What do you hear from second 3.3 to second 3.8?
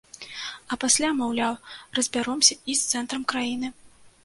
краіны.